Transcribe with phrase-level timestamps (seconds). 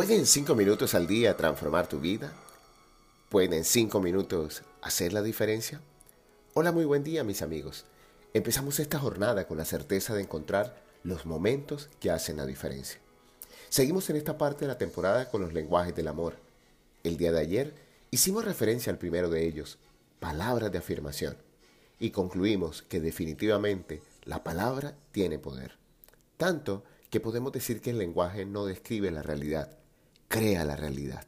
[0.00, 2.32] ¿Pueden cinco minutos al día transformar tu vida?
[3.28, 5.82] ¿Pueden cinco minutos hacer la diferencia?
[6.54, 7.84] Hola, muy buen día mis amigos.
[8.32, 12.98] Empezamos esta jornada con la certeza de encontrar los momentos que hacen la diferencia.
[13.68, 16.36] Seguimos en esta parte de la temporada con los lenguajes del amor.
[17.04, 17.74] El día de ayer
[18.10, 19.76] hicimos referencia al primero de ellos,
[20.18, 21.36] palabras de afirmación,
[21.98, 25.76] y concluimos que definitivamente la palabra tiene poder.
[26.38, 29.76] Tanto que podemos decir que el lenguaje no describe la realidad,
[30.30, 31.26] crea la realidad.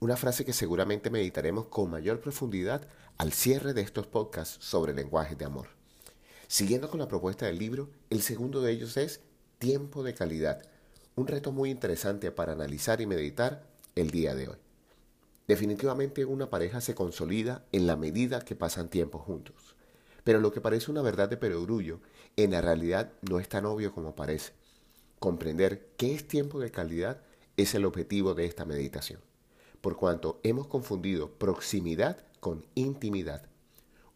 [0.00, 5.36] Una frase que seguramente meditaremos con mayor profundidad al cierre de estos podcasts sobre lenguajes
[5.36, 5.66] de amor.
[6.48, 9.20] Siguiendo con la propuesta del libro, el segundo de ellos es
[9.58, 10.62] tiempo de calidad,
[11.14, 14.56] un reto muy interesante para analizar y meditar el día de hoy.
[15.46, 19.76] Definitivamente una pareja se consolida en la medida que pasan tiempo juntos,
[20.24, 22.00] pero lo que parece una verdad de perogrullo,
[22.36, 24.54] en la realidad no es tan obvio como parece.
[25.18, 27.20] Comprender qué es tiempo de calidad
[27.56, 29.20] es el objetivo de esta meditación,
[29.80, 33.46] por cuanto hemos confundido proximidad con intimidad.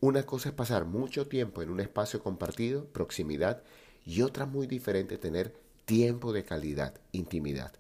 [0.01, 3.63] Una cosa es pasar mucho tiempo en un espacio compartido, proximidad,
[4.05, 7.73] y otra muy diferente tener tiempo de calidad, intimidad.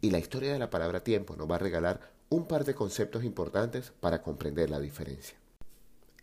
[0.00, 3.24] Y la historia de la palabra tiempo nos va a regalar un par de conceptos
[3.24, 5.36] importantes para comprender la diferencia.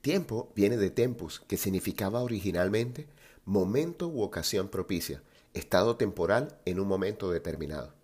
[0.01, 3.07] Tiempo viene de tempus, que significaba originalmente
[3.45, 5.21] momento u ocasión propicia,
[5.53, 7.98] estado temporal en un momento determinado.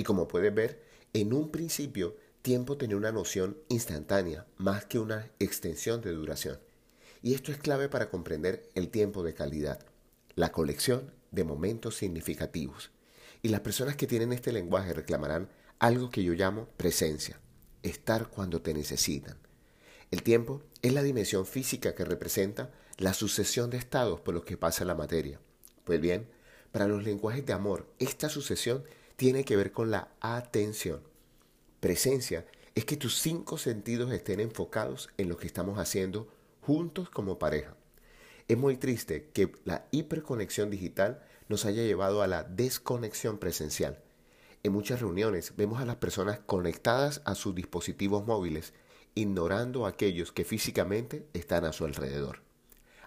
[0.00, 0.80] Y como puedes ver,
[1.12, 6.58] en un principio tiempo tenía una noción instantánea más que una extensión de duración.
[7.20, 9.84] Y esto es clave para comprender el tiempo de calidad,
[10.36, 12.92] la colección de momentos significativos.
[13.42, 17.38] Y las personas que tienen este lenguaje reclamarán algo que yo llamo presencia,
[17.82, 19.36] estar cuando te necesitan.
[20.10, 24.56] El tiempo es la dimensión física que representa la sucesión de estados por los que
[24.56, 25.40] pasa la materia.
[25.84, 26.26] Pues bien,
[26.72, 28.82] para los lenguajes de amor, esta sucesión
[29.20, 31.02] tiene que ver con la atención.
[31.80, 36.32] Presencia es que tus cinco sentidos estén enfocados en lo que estamos haciendo
[36.62, 37.76] juntos como pareja.
[38.48, 43.98] Es muy triste que la hiperconexión digital nos haya llevado a la desconexión presencial.
[44.62, 48.72] En muchas reuniones vemos a las personas conectadas a sus dispositivos móviles,
[49.14, 52.40] ignorando a aquellos que físicamente están a su alrededor.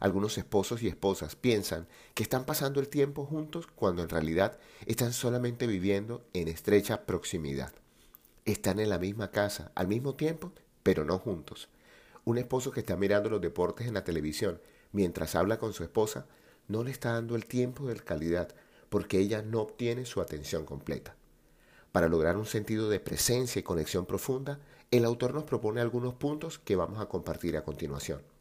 [0.03, 5.13] Algunos esposos y esposas piensan que están pasando el tiempo juntos cuando en realidad están
[5.13, 7.71] solamente viviendo en estrecha proximidad.
[8.43, 10.51] Están en la misma casa al mismo tiempo,
[10.83, 11.69] pero no juntos.
[12.25, 14.59] Un esposo que está mirando los deportes en la televisión
[14.91, 16.27] mientras habla con su esposa
[16.67, 18.53] no le está dando el tiempo de calidad
[18.89, 21.15] porque ella no obtiene su atención completa.
[21.93, 24.59] Para lograr un sentido de presencia y conexión profunda,
[24.91, 28.32] el autor nos propone algunos puntos que vamos a compartir a continuación.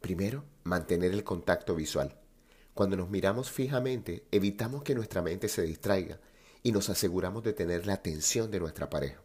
[0.00, 2.16] Primero, mantener el contacto visual.
[2.74, 6.20] Cuando nos miramos fijamente, evitamos que nuestra mente se distraiga
[6.62, 9.20] y nos aseguramos de tener la atención de nuestra pareja.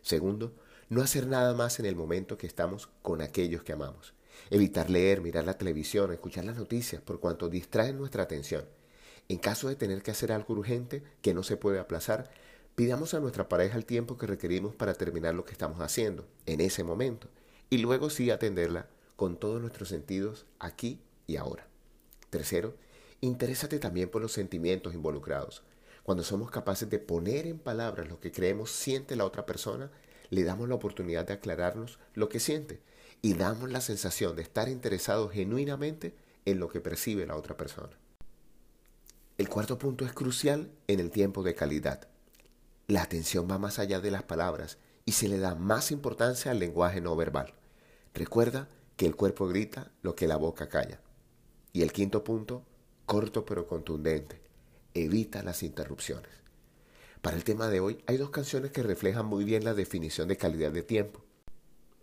[0.00, 0.54] Segundo,
[0.88, 4.14] no hacer nada más en el momento que estamos con aquellos que amamos.
[4.48, 8.64] Evitar leer, mirar la televisión, escuchar las noticias, por cuanto distraen nuestra atención.
[9.28, 12.30] En caso de tener que hacer algo urgente que no se puede aplazar,
[12.74, 16.60] pidamos a nuestra pareja el tiempo que requerimos para terminar lo que estamos haciendo en
[16.60, 17.28] ese momento
[17.68, 18.88] y luego sí atenderla
[19.20, 21.68] con todos nuestros sentidos aquí y ahora.
[22.30, 22.74] Tercero,
[23.20, 25.62] interésate también por los sentimientos involucrados.
[26.04, 29.90] Cuando somos capaces de poner en palabras lo que creemos siente la otra persona,
[30.30, 32.80] le damos la oportunidad de aclararnos lo que siente
[33.20, 36.14] y damos la sensación de estar interesados genuinamente
[36.46, 37.98] en lo que percibe la otra persona.
[39.36, 42.08] El cuarto punto es crucial en el tiempo de calidad.
[42.86, 46.58] La atención va más allá de las palabras y se le da más importancia al
[46.58, 47.52] lenguaje no verbal.
[48.14, 48.70] Recuerda
[49.00, 51.00] que el cuerpo grita lo que la boca calla.
[51.72, 52.66] Y el quinto punto,
[53.06, 54.42] corto pero contundente,
[54.92, 56.30] evita las interrupciones.
[57.22, 60.36] Para el tema de hoy hay dos canciones que reflejan muy bien la definición de
[60.36, 61.24] calidad de tiempo.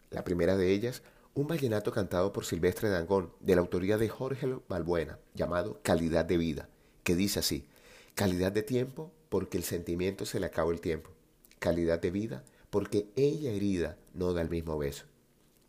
[0.09, 1.03] La primera de ellas,
[1.35, 6.37] un vallenato cantado por Silvestre Dangón, de la autoría de Jorge Balbuena, llamado Calidad de
[6.37, 6.67] Vida,
[7.03, 7.67] que dice así,
[8.15, 11.11] calidad de tiempo porque el sentimiento se le acabó el tiempo,
[11.59, 15.05] calidad de vida porque ella herida no da el mismo beso.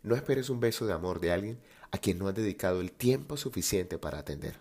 [0.01, 1.59] No esperes un beso de amor de alguien
[1.91, 4.55] a quien no has dedicado el tiempo suficiente para atender.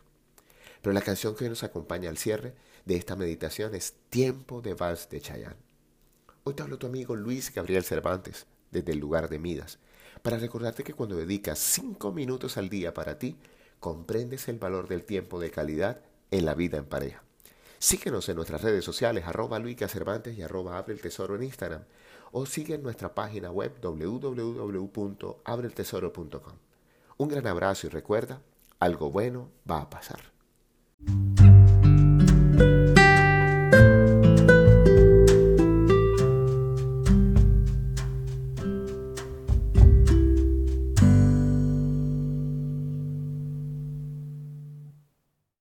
[0.83, 2.55] Pero la canción que nos acompaña al cierre
[2.85, 5.57] de esta meditación es Tiempo de Vals de Chayanne.
[6.45, 9.79] Hoy te hablo tu amigo Luis Gabriel Cervantes, desde el lugar de Midas,
[10.23, 13.37] para recordarte que cuando dedicas cinco minutos al día para ti,
[13.81, 16.01] comprendes el valor del tiempo de calidad
[16.31, 17.23] en la vida en pareja.
[17.79, 21.85] Síguenos en nuestras redes sociales, arroba Luica Cervantes y arroba Abre el Tesoro en Instagram,
[22.33, 26.55] o sigue en nuestra página web www.abreltesoro.com.
[27.19, 28.43] Un gran abrazo y recuerda,
[28.81, 30.38] algo bueno va a pasar.